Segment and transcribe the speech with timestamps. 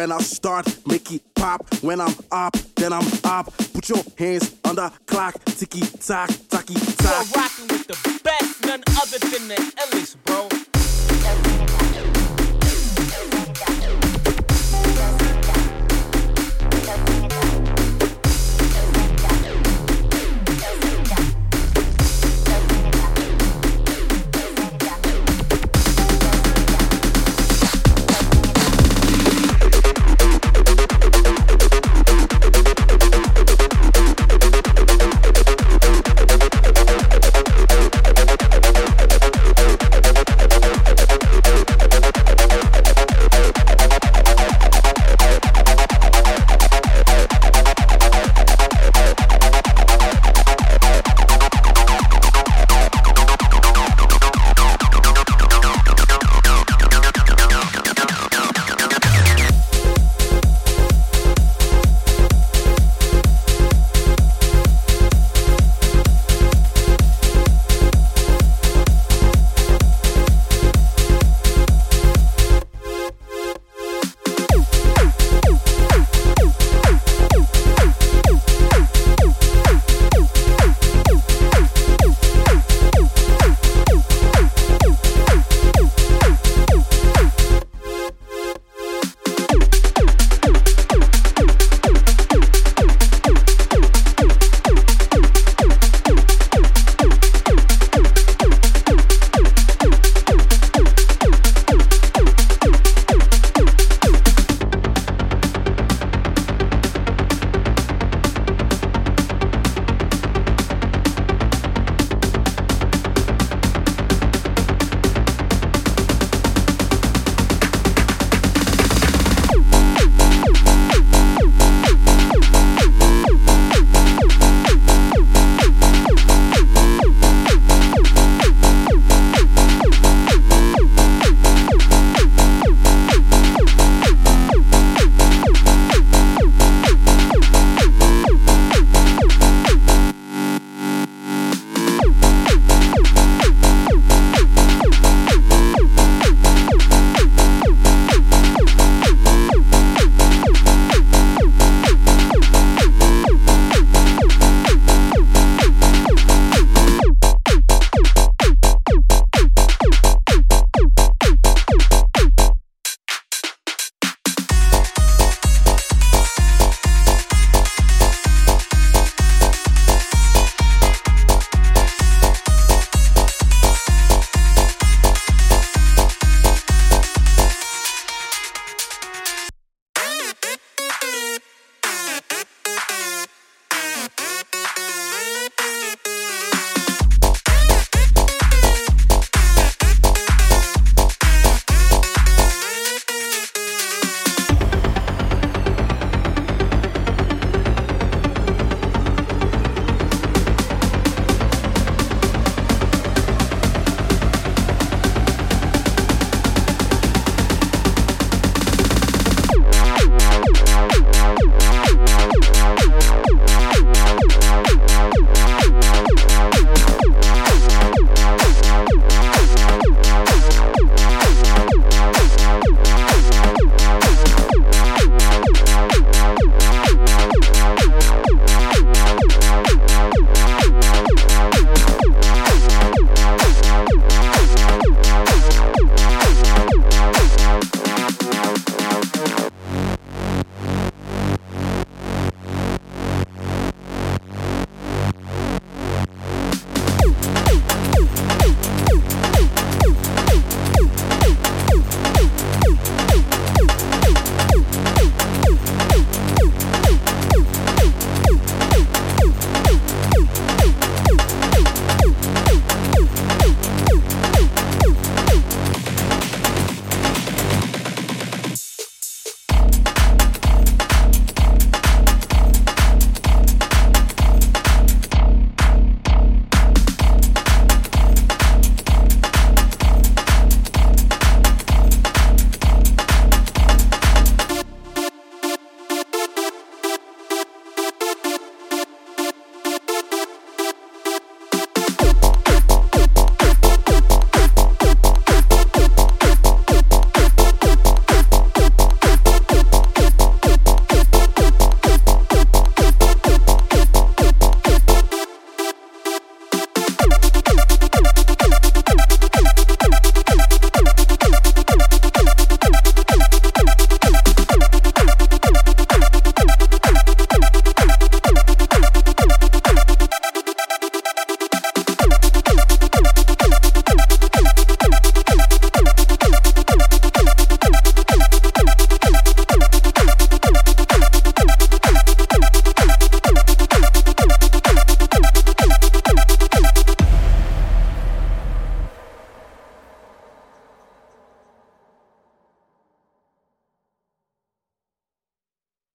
[0.00, 1.62] when I start, make it pop.
[1.82, 3.52] When I'm up, then I'm up.
[3.74, 7.26] Put your hands on the clock, ticky tock, tacky tock.
[7.26, 10.69] You're rocking with the best, none other than the illest.